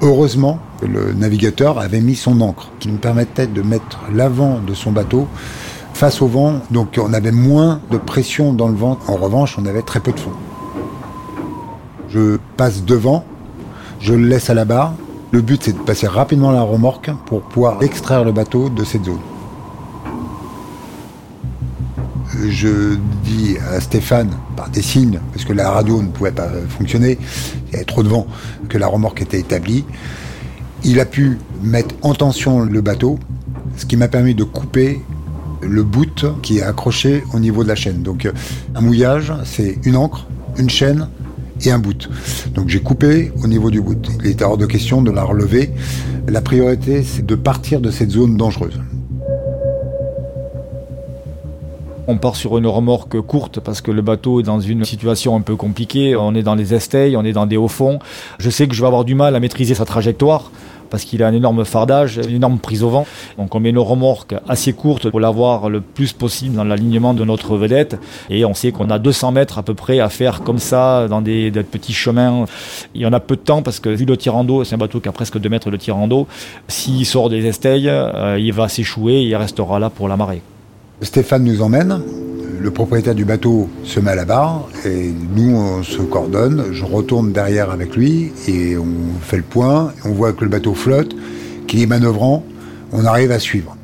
Heureusement, 0.00 0.58
le 0.82 1.12
navigateur 1.12 1.78
avait 1.78 2.00
mis 2.00 2.16
son 2.16 2.40
ancre 2.40 2.68
qui 2.80 2.88
nous 2.88 2.98
permettait 2.98 3.46
de 3.46 3.62
mettre 3.62 4.00
l'avant 4.12 4.58
de 4.58 4.74
son 4.74 4.90
bateau 4.90 5.28
face 5.94 6.22
au 6.22 6.26
vent, 6.26 6.60
donc 6.70 6.98
on 7.00 7.12
avait 7.12 7.32
moins 7.32 7.80
de 7.90 7.98
pression 7.98 8.52
dans 8.52 8.68
le 8.68 8.74
vent. 8.74 8.98
En 9.06 9.14
revanche, 9.14 9.56
on 9.58 9.66
avait 9.66 9.82
très 9.82 10.00
peu 10.00 10.12
de 10.12 10.18
fond. 10.18 10.32
Je 12.08 12.38
passe 12.56 12.84
devant, 12.84 13.24
je 14.00 14.14
le 14.14 14.26
laisse 14.26 14.50
à 14.50 14.54
la 14.54 14.64
barre. 14.64 14.94
Le 15.30 15.40
but, 15.40 15.62
c'est 15.62 15.72
de 15.72 15.78
passer 15.78 16.06
rapidement 16.06 16.50
la 16.50 16.62
remorque 16.62 17.10
pour 17.26 17.42
pouvoir 17.42 17.82
extraire 17.82 18.24
le 18.24 18.32
bateau 18.32 18.68
de 18.68 18.84
cette 18.84 19.04
zone. 19.04 19.20
Je 22.48 22.96
dis 23.24 23.56
à 23.74 23.80
Stéphane, 23.80 24.30
par 24.56 24.70
des 24.70 24.82
signes, 24.82 25.20
parce 25.32 25.44
que 25.44 25.52
la 25.52 25.70
radio 25.70 26.02
ne 26.02 26.08
pouvait 26.08 26.32
pas 26.32 26.48
fonctionner, 26.68 27.18
il 27.68 27.72
y 27.72 27.76
avait 27.76 27.84
trop 27.84 28.02
de 28.02 28.08
vent, 28.08 28.26
que 28.68 28.78
la 28.78 28.86
remorque 28.86 29.22
était 29.22 29.38
établie. 29.38 29.84
Il 30.84 30.98
a 30.98 31.04
pu 31.04 31.38
mettre 31.62 31.94
en 32.02 32.14
tension 32.14 32.60
le 32.60 32.80
bateau, 32.80 33.18
ce 33.76 33.86
qui 33.86 33.96
m'a 33.96 34.08
permis 34.08 34.34
de 34.34 34.44
couper 34.44 35.00
le 35.62 35.82
bout 35.84 36.26
qui 36.42 36.58
est 36.58 36.62
accroché 36.62 37.22
au 37.32 37.38
niveau 37.38 37.62
de 37.62 37.68
la 37.68 37.74
chaîne. 37.74 38.02
Donc 38.02 38.28
un 38.74 38.80
mouillage, 38.80 39.32
c'est 39.44 39.78
une 39.84 39.96
encre, 39.96 40.26
une 40.58 40.70
chaîne 40.70 41.08
et 41.64 41.70
un 41.70 41.78
bout. 41.78 42.08
Donc 42.54 42.68
j'ai 42.68 42.80
coupé 42.80 43.32
au 43.42 43.46
niveau 43.46 43.70
du 43.70 43.80
bout. 43.80 43.98
Il 44.24 44.30
était 44.30 44.44
hors 44.44 44.58
de 44.58 44.66
question 44.66 45.02
de 45.02 45.10
la 45.10 45.22
relever. 45.22 45.70
La 46.28 46.40
priorité, 46.40 47.04
c'est 47.04 47.24
de 47.24 47.34
partir 47.34 47.80
de 47.80 47.90
cette 47.90 48.10
zone 48.10 48.36
dangereuse. 48.36 48.80
On 52.08 52.16
part 52.16 52.34
sur 52.34 52.58
une 52.58 52.66
remorque 52.66 53.20
courte 53.20 53.60
parce 53.60 53.80
que 53.80 53.92
le 53.92 54.02
bateau 54.02 54.40
est 54.40 54.42
dans 54.42 54.58
une 54.58 54.84
situation 54.84 55.36
un 55.36 55.40
peu 55.40 55.54
compliquée. 55.54 56.16
On 56.16 56.34
est 56.34 56.42
dans 56.42 56.56
les 56.56 56.74
estailles, 56.74 57.16
on 57.16 57.24
est 57.24 57.32
dans 57.32 57.46
des 57.46 57.56
hauts 57.56 57.68
fonds. 57.68 58.00
Je 58.40 58.50
sais 58.50 58.66
que 58.66 58.74
je 58.74 58.80
vais 58.80 58.88
avoir 58.88 59.04
du 59.04 59.14
mal 59.14 59.36
à 59.36 59.40
maîtriser 59.40 59.74
sa 59.74 59.84
trajectoire 59.84 60.50
parce 60.90 61.04
qu'il 61.04 61.22
a 61.22 61.28
un 61.28 61.32
énorme 61.32 61.64
fardage, 61.64 62.20
une 62.28 62.34
énorme 62.36 62.58
prise 62.58 62.82
au 62.82 62.90
vent. 62.90 63.06
Donc 63.38 63.54
on 63.54 63.60
met 63.60 63.70
une 63.70 63.78
remorque 63.78 64.34
assez 64.48 64.72
courte 64.72 65.10
pour 65.10 65.20
l'avoir 65.20 65.70
le 65.70 65.80
plus 65.80 66.12
possible 66.12 66.56
dans 66.56 66.64
l'alignement 66.64 67.14
de 67.14 67.24
notre 67.24 67.56
vedette. 67.56 67.98
Et 68.28 68.44
on 68.44 68.52
sait 68.52 68.72
qu'on 68.72 68.90
a 68.90 68.98
200 68.98 69.30
mètres 69.32 69.58
à 69.58 69.62
peu 69.62 69.74
près 69.74 70.00
à 70.00 70.08
faire 70.08 70.42
comme 70.42 70.58
ça 70.58 71.06
dans 71.08 71.22
des, 71.22 71.50
petits 71.50 71.94
chemins. 71.94 72.46
Il 72.96 73.00
y 73.00 73.06
en 73.06 73.12
a 73.12 73.20
peu 73.20 73.36
de 73.36 73.40
temps 73.40 73.62
parce 73.62 73.78
que 73.78 73.88
vu 73.88 74.04
le 74.04 74.16
tirant 74.16 74.42
d'eau, 74.42 74.64
c'est 74.64 74.74
un 74.74 74.78
bateau 74.78 74.98
qui 74.98 75.08
a 75.08 75.12
presque 75.12 75.38
2 75.38 75.48
mètres 75.48 75.70
de 75.70 75.76
tirant 75.76 76.08
d'eau. 76.08 76.26
S'il 76.66 77.06
sort 77.06 77.30
des 77.30 77.46
estailles, 77.46 77.88
euh, 77.88 78.38
il 78.38 78.52
va 78.52 78.68
s'échouer 78.68 79.14
et 79.14 79.22
il 79.22 79.36
restera 79.36 79.78
là 79.78 79.88
pour 79.88 80.08
la 80.08 80.16
marée. 80.16 80.42
Stéphane 81.02 81.42
nous 81.42 81.62
emmène. 81.62 82.00
Le 82.60 82.70
propriétaire 82.70 83.16
du 83.16 83.24
bateau 83.24 83.68
se 83.82 83.98
met 83.98 84.12
à 84.12 84.14
la 84.14 84.24
barre 84.24 84.68
et 84.84 85.12
nous 85.34 85.56
on 85.56 85.82
se 85.82 86.00
coordonne. 86.00 86.66
Je 86.70 86.84
retourne 86.84 87.32
derrière 87.32 87.70
avec 87.70 87.96
lui 87.96 88.30
et 88.46 88.76
on 88.76 89.20
fait 89.20 89.38
le 89.38 89.42
point. 89.42 89.92
On 90.04 90.10
voit 90.10 90.32
que 90.32 90.44
le 90.44 90.50
bateau 90.50 90.74
flotte, 90.74 91.16
qu'il 91.66 91.82
est 91.82 91.86
manœuvrant. 91.86 92.44
On 92.92 93.04
arrive 93.04 93.32
à 93.32 93.40
suivre. 93.40 93.76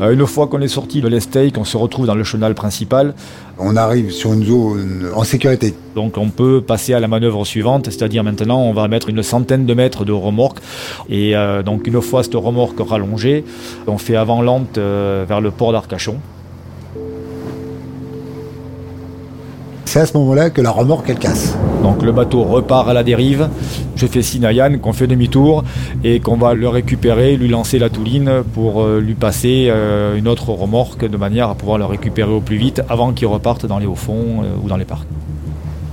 Euh, 0.00 0.12
une 0.12 0.26
fois 0.26 0.46
qu'on 0.46 0.60
est 0.62 0.68
sorti 0.68 1.02
de 1.02 1.08
l'Estake, 1.08 1.58
on 1.58 1.64
se 1.64 1.76
retrouve 1.76 2.06
dans 2.06 2.14
le 2.14 2.24
chenal 2.24 2.54
principal. 2.54 3.14
On 3.58 3.76
arrive 3.76 4.10
sur 4.10 4.32
une 4.32 4.44
zone 4.44 5.10
en 5.14 5.24
sécurité. 5.24 5.74
Donc 5.94 6.16
on 6.16 6.30
peut 6.30 6.62
passer 6.62 6.94
à 6.94 7.00
la 7.00 7.08
manœuvre 7.08 7.44
suivante, 7.44 7.86
c'est-à-dire 7.86 8.24
maintenant 8.24 8.62
on 8.62 8.72
va 8.72 8.88
mettre 8.88 9.10
une 9.10 9.22
centaine 9.22 9.66
de 9.66 9.74
mètres 9.74 10.06
de 10.06 10.12
remorque. 10.12 10.58
Et 11.10 11.36
euh, 11.36 11.62
donc 11.62 11.86
une 11.86 12.00
fois 12.00 12.22
cette 12.22 12.34
remorque 12.34 12.78
rallongée, 12.78 13.44
on 13.86 13.98
fait 13.98 14.16
avant 14.16 14.40
lente 14.40 14.78
euh, 14.78 15.26
vers 15.28 15.42
le 15.42 15.50
port 15.50 15.72
d'Arcachon. 15.72 16.16
C'est 19.96 20.02
à 20.02 20.04
ce 20.04 20.18
moment-là 20.18 20.50
que 20.50 20.60
la 20.60 20.72
remorque 20.72 21.08
elle 21.08 21.18
casse. 21.18 21.56
Donc 21.82 22.02
le 22.02 22.12
bateau 22.12 22.42
repart 22.42 22.86
à 22.86 22.92
la 22.92 23.02
dérive. 23.02 23.48
Je 23.96 24.06
fais 24.06 24.20
signe 24.20 24.44
à 24.44 24.52
Yann 24.52 24.78
qu'on 24.78 24.92
fait 24.92 25.06
demi-tour 25.06 25.64
et 26.04 26.20
qu'on 26.20 26.36
va 26.36 26.52
le 26.52 26.68
récupérer, 26.68 27.34
lui 27.38 27.48
lancer 27.48 27.78
la 27.78 27.88
touline 27.88 28.42
pour 28.52 28.82
euh, 28.82 29.00
lui 29.00 29.14
passer 29.14 29.68
euh, 29.70 30.18
une 30.18 30.28
autre 30.28 30.50
remorque 30.50 31.08
de 31.08 31.16
manière 31.16 31.48
à 31.48 31.54
pouvoir 31.54 31.78
le 31.78 31.86
récupérer 31.86 32.30
au 32.30 32.42
plus 32.42 32.58
vite 32.58 32.82
avant 32.90 33.14
qu'il 33.14 33.26
reparte 33.28 33.64
dans 33.64 33.78
les 33.78 33.86
hauts 33.86 33.94
fonds 33.94 34.42
euh, 34.42 34.62
ou 34.62 34.68
dans 34.68 34.76
les 34.76 34.84
parcs. 34.84 35.08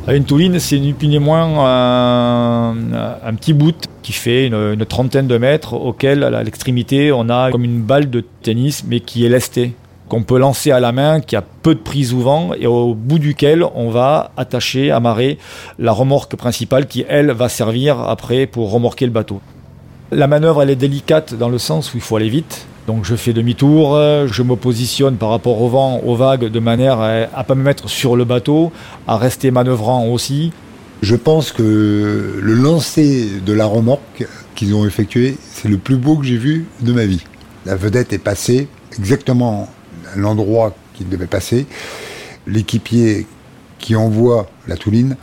Une 0.09 0.25
touline, 0.25 0.59
c'est 0.59 0.79
ni 0.79 0.91
plus 0.91 1.07
ni 1.07 1.19
moins 1.19 1.63
un, 1.63 3.33
petit 3.35 3.53
bout 3.53 3.87
qui 4.01 4.11
fait 4.11 4.47
une, 4.47 4.73
une, 4.73 4.85
trentaine 4.85 5.27
de 5.27 5.37
mètres 5.37 5.75
auquel 5.75 6.25
à 6.25 6.43
l'extrémité 6.43 7.13
on 7.13 7.29
a 7.29 7.51
comme 7.51 7.63
une 7.63 7.81
balle 7.81 8.09
de 8.09 8.21
tennis 8.41 8.83
mais 8.85 8.99
qui 8.99 9.25
est 9.25 9.29
lestée 9.29 9.75
qu'on 10.09 10.23
peut 10.23 10.37
lancer 10.37 10.71
à 10.71 10.79
la 10.79 10.91
main, 10.91 11.21
qui 11.21 11.35
a 11.35 11.41
peu 11.41 11.75
de 11.75 11.79
prise 11.79 12.13
au 12.13 12.19
vent 12.19 12.51
et 12.59 12.67
au 12.67 12.93
bout 12.93 13.19
duquel 13.19 13.63
on 13.75 13.89
va 13.89 14.31
attacher, 14.37 14.91
amarrer 14.91 15.37
la 15.79 15.91
remorque 15.91 16.35
principale 16.35 16.87
qui, 16.87 17.05
elle, 17.07 17.31
va 17.31 17.49
servir 17.49 17.99
après 17.99 18.45
pour 18.45 18.71
remorquer 18.71 19.05
le 19.05 19.11
bateau. 19.11 19.41
La 20.11 20.27
manœuvre, 20.27 20.61
elle 20.61 20.69
est 20.69 20.75
délicate 20.75 21.33
dans 21.33 21.49
le 21.49 21.57
sens 21.57 21.93
où 21.93 21.97
il 21.97 22.01
faut 22.01 22.15
aller 22.15 22.29
vite. 22.29 22.67
Donc 22.85 23.05
je 23.05 23.15
fais 23.15 23.31
demi-tour, 23.31 23.97
je 24.27 24.43
me 24.43 24.55
positionne 24.55 25.15
par 25.15 25.29
rapport 25.29 25.61
au 25.61 25.69
vent, 25.69 26.01
aux 26.05 26.15
vagues, 26.15 26.51
de 26.51 26.59
manière 26.59 26.99
à 26.99 27.21
ne 27.21 27.43
pas 27.43 27.55
me 27.55 27.63
mettre 27.63 27.89
sur 27.89 28.15
le 28.15 28.25
bateau, 28.25 28.71
à 29.07 29.17
rester 29.17 29.51
manœuvrant 29.51 30.07
aussi. 30.07 30.51
Je 31.01 31.15
pense 31.15 31.51
que 31.51 32.39
le 32.41 32.53
lancer 32.53 33.29
de 33.45 33.53
la 33.53 33.65
remorque 33.65 34.27
qu'ils 34.55 34.75
ont 34.75 34.85
effectué, 34.85 35.37
c'est 35.51 35.69
le 35.69 35.77
plus 35.77 35.95
beau 35.95 36.17
que 36.17 36.25
j'ai 36.25 36.37
vu 36.37 36.65
de 36.81 36.93
ma 36.93 37.05
vie. 37.05 37.23
La 37.65 37.75
vedette 37.75 38.13
est 38.13 38.19
passée 38.19 38.67
exactement 38.97 39.69
l'endroit 40.15 40.73
qu'il 40.93 41.09
devait 41.09 41.27
passer. 41.27 41.65
L'équipier 42.47 43.25
qui 43.79 43.95
envoie 43.95 44.47
la 44.67 44.77
touline 44.77 45.15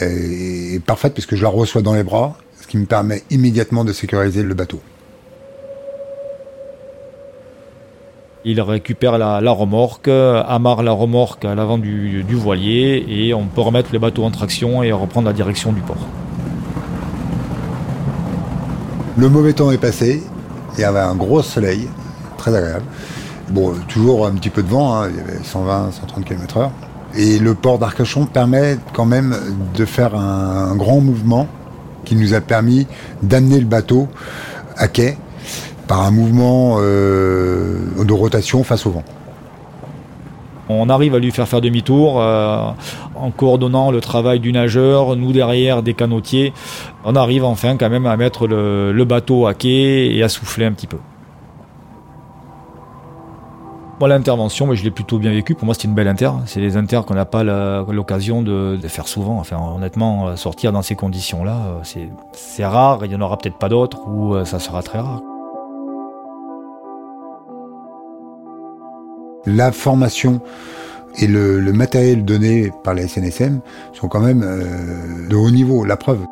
est 0.00 0.82
parfaite 0.84 1.12
puisque 1.14 1.34
je 1.34 1.42
la 1.42 1.48
reçois 1.48 1.82
dans 1.82 1.94
les 1.94 2.02
bras, 2.02 2.36
ce 2.60 2.66
qui 2.66 2.78
me 2.78 2.86
permet 2.86 3.22
immédiatement 3.30 3.84
de 3.84 3.92
sécuriser 3.92 4.42
le 4.42 4.54
bateau. 4.54 4.80
Il 8.44 8.60
récupère 8.60 9.18
la, 9.18 9.38
remorque, 9.52 10.08
amarre 10.08 10.82
la 10.82 10.90
remorque 10.90 11.44
à 11.44 11.54
l'avant 11.54 11.78
du, 11.78 12.24
du, 12.24 12.34
voilier 12.34 13.04
et 13.08 13.34
on 13.34 13.46
peut 13.46 13.60
remettre 13.60 13.90
le 13.92 14.00
bateau 14.00 14.24
en 14.24 14.32
traction 14.32 14.82
et 14.82 14.90
reprendre 14.90 15.28
la 15.28 15.32
direction 15.32 15.72
du 15.72 15.80
port. 15.80 16.08
Le 19.16 19.28
mauvais 19.28 19.52
temps 19.52 19.70
est 19.70 19.78
passé, 19.78 20.22
il 20.76 20.80
y 20.80 20.84
avait 20.84 20.98
un 20.98 21.14
gros 21.14 21.42
soleil, 21.42 21.88
très 22.36 22.54
agréable. 22.54 22.84
Bon, 23.50 23.74
toujours 23.88 24.26
un 24.26 24.32
petit 24.32 24.50
peu 24.50 24.62
de 24.62 24.68
vent, 24.68 24.94
hein, 24.94 25.08
il 25.10 25.16
y 25.16 25.20
avait 25.20 25.42
120, 25.42 25.92
130 25.92 26.24
km/h. 26.24 26.70
Et 27.14 27.38
le 27.38 27.54
port 27.54 27.78
d'Arcachon 27.78 28.26
permet 28.26 28.78
quand 28.94 29.04
même 29.04 29.36
de 29.76 29.84
faire 29.84 30.14
un, 30.14 30.74
grand 30.76 31.00
mouvement 31.00 31.46
qui 32.04 32.16
nous 32.16 32.34
a 32.34 32.40
permis 32.40 32.86
d'amener 33.22 33.60
le 33.60 33.66
bateau 33.66 34.08
à 34.76 34.88
quai 34.88 35.18
par 35.86 36.00
un 36.02 36.10
mouvement 36.10 36.78
euh, 36.80 37.78
de 38.02 38.12
rotation 38.12 38.64
face 38.64 38.86
au 38.86 38.92
vent. 38.92 39.04
On 40.68 40.88
arrive 40.88 41.14
à 41.14 41.18
lui 41.18 41.32
faire 41.32 41.46
faire 41.46 41.60
demi-tour 41.60 42.18
euh, 42.18 42.70
en 43.14 43.30
coordonnant 43.30 43.90
le 43.90 44.00
travail 44.00 44.40
du 44.40 44.52
nageur, 44.52 45.16
nous 45.16 45.32
derrière 45.32 45.82
des 45.82 45.92
canotiers. 45.92 46.54
On 47.04 47.14
arrive 47.14 47.44
enfin 47.44 47.76
quand 47.76 47.90
même 47.90 48.06
à 48.06 48.16
mettre 48.16 48.46
le 48.46 49.04
bateau 49.04 49.46
à 49.46 49.52
quai 49.52 50.16
et 50.16 50.22
à 50.22 50.30
souffler 50.30 50.64
un 50.64 50.72
petit 50.72 50.86
peu 50.86 50.98
l'intervention, 54.00 54.72
je 54.74 54.82
l'ai 54.84 54.90
plutôt 54.90 55.18
bien 55.18 55.30
vécu. 55.30 55.54
Pour 55.54 55.66
moi, 55.66 55.74
c'est 55.74 55.84
une 55.84 55.94
belle 55.94 56.08
inter. 56.08 56.30
C'est 56.46 56.60
les 56.60 56.76
inters 56.76 57.04
qu'on 57.04 57.14
n'a 57.14 57.24
pas 57.24 57.44
l'occasion 57.44 58.42
de, 58.42 58.78
faire 58.88 59.08
souvent. 59.08 59.38
Enfin, 59.38 59.58
honnêtement, 59.74 60.28
euh, 60.28 60.36
sortir 60.36 60.72
dans 60.72 60.82
ces 60.82 60.94
conditions-là, 60.94 61.80
euh, 61.84 62.08
c'est 62.32 62.64
rare. 62.64 63.00
Il 63.04 63.08
n'y 63.08 63.14
en 63.14 63.20
aura 63.20 63.38
peut-être 63.38 63.58
pas 63.58 63.68
d'autres 63.68 64.08
ou 64.08 64.34
euh, 64.34 64.44
ça 64.44 64.58
sera 64.58 64.82
très 64.82 64.98
rare. 64.98 65.20
La 69.44 69.72
formation 69.72 70.40
et 71.18 71.26
le, 71.26 71.60
matériel 71.72 72.24
donné 72.24 72.70
par 72.84 72.94
la 72.94 73.06
SNSM 73.06 73.60
sont 73.92 74.08
quand 74.08 74.20
même 74.20 74.40
de 75.28 75.36
haut 75.36 75.50
niveau. 75.50 75.84
La 75.84 75.96
preuve. 75.96 76.24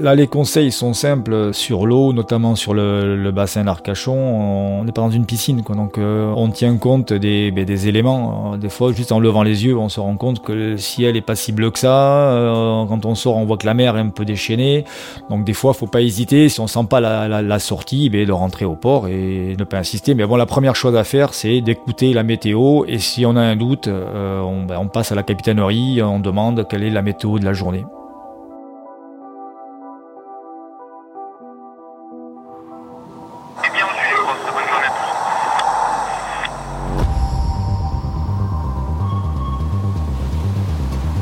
Là, 0.00 0.14
les 0.14 0.28
conseils 0.28 0.70
sont 0.70 0.94
simples 0.94 1.52
sur 1.52 1.84
l'eau, 1.84 2.12
notamment 2.12 2.54
sur 2.54 2.72
le, 2.72 3.32
bassin 3.32 3.64
d'Arcachon. 3.64 4.14
On 4.14 4.84
n'est 4.84 4.92
pas 4.92 5.02
dans 5.02 5.10
une 5.10 5.26
piscine, 5.26 5.64
quoi, 5.64 5.74
donc 5.74 5.98
euh, 5.98 6.32
on 6.36 6.50
tient 6.50 6.76
compte 6.76 7.12
des, 7.12 7.50
ben, 7.50 7.68
éléments. 7.68 8.56
Des 8.56 8.68
fois, 8.68 8.92
juste 8.92 9.10
en 9.10 9.18
levant 9.18 9.42
les 9.42 9.64
yeux, 9.66 9.76
on 9.76 9.88
se 9.88 9.98
rend 9.98 10.16
compte 10.16 10.40
que 10.40 10.52
le 10.52 10.76
ciel 10.76 11.16
est 11.16 11.20
pas 11.20 11.34
si 11.34 11.50
bleu 11.50 11.72
que 11.72 11.80
ça. 11.80 12.30
Euh, 12.30 12.84
quand 12.86 13.06
on 13.06 13.16
sort, 13.16 13.36
on 13.36 13.44
voit 13.44 13.56
que 13.56 13.66
la 13.66 13.74
mer 13.74 13.96
est 13.96 14.00
un 14.00 14.10
peu 14.10 14.24
déchaînée. 14.24 14.84
Donc 15.30 15.44
des 15.44 15.52
fois, 15.52 15.74
faut 15.74 15.88
pas 15.88 16.00
hésiter. 16.00 16.48
Si 16.48 16.60
on 16.60 16.68
sent 16.68 16.86
pas 16.88 17.00
la, 17.00 17.58
sortie, 17.58 18.08
ben, 18.08 18.24
de 18.24 18.32
rentrer 18.32 18.64
au 18.64 18.76
port 18.76 19.08
et 19.08 19.56
ne 19.58 19.64
pas 19.64 19.78
insister. 19.78 20.14
Mais 20.14 20.26
bon, 20.26 20.36
la 20.36 20.46
première 20.46 20.76
chose 20.76 20.94
à 20.94 21.02
faire, 21.02 21.34
c'est 21.34 21.60
d'écouter 21.60 22.12
la 22.12 22.22
météo. 22.22 22.84
Et 22.86 23.00
si 23.00 23.26
on 23.26 23.34
a 23.34 23.40
un 23.40 23.56
doute, 23.56 23.88
euh, 23.88 24.42
ben, 24.68 24.78
on 24.78 24.86
passe 24.86 25.10
à 25.10 25.16
la 25.16 25.24
capitainerie, 25.24 26.00
on 26.02 26.20
demande 26.20 26.66
quelle 26.70 26.84
est 26.84 26.90
la 26.90 27.02
météo 27.02 27.40
de 27.40 27.44
la 27.44 27.52
journée. 27.52 27.84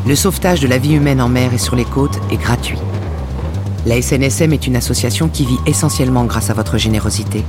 Le 0.07 0.14
sauvetage 0.14 0.61
de 0.61 0.69
la 0.69 0.78
vie 0.78 0.95
humaine 0.95 1.21
en 1.21 1.28
mer 1.28 1.52
et 1.52 1.59
sur 1.59 1.75
les 1.75 1.85
côtes 1.85 2.21
est 2.31 2.37
gratuit. 2.37 2.78
La 3.87 4.00
SNSM 4.00 4.52
est 4.52 4.66
une 4.69 4.76
association 4.76 5.28
qui 5.28 5.45
vit 5.45 5.59
essentiellement 5.66 6.25
grâce 6.25 6.49
à 6.49 6.55
votre 6.55 6.78
générosité. 6.78 7.45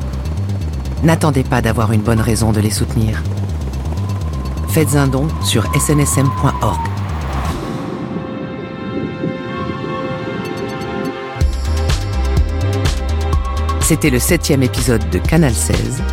N'attendez 1.04 1.44
pas 1.44 1.62
d'avoir 1.62 1.92
une 1.92 2.02
bonne 2.02 2.20
raison 2.20 2.52
de 2.52 2.60
les 2.60 2.72
soutenir. 2.72 3.22
Faites 4.70 4.96
un 4.96 5.08
don 5.08 5.28
sur 5.44 5.66
snsm.org. 5.80 6.97
C'était 13.88 14.10
le 14.10 14.20
septième 14.20 14.64
épisode 14.64 15.10
de 15.12 15.18
Canal 15.18 15.54
16, 15.54 16.04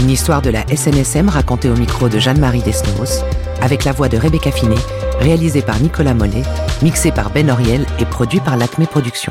une 0.00 0.10
histoire 0.10 0.42
de 0.42 0.50
la 0.50 0.66
SNSM 0.66 1.28
racontée 1.28 1.70
au 1.70 1.76
micro 1.76 2.08
de 2.08 2.18
Jeanne-Marie 2.18 2.62
Desnos, 2.62 3.22
avec 3.60 3.84
la 3.84 3.92
voix 3.92 4.08
de 4.08 4.16
Rebecca 4.16 4.50
Finet 4.50 4.74
réalisé 5.20 5.62
par 5.62 5.78
Nicolas 5.78 6.12
Mollet, 6.12 6.42
mixé 6.82 7.12
par 7.12 7.30
Ben 7.30 7.50
Oriel 7.50 7.86
et 8.00 8.04
produit 8.04 8.40
par 8.40 8.56
l'Acme 8.56 8.84
Productions. 8.86 9.30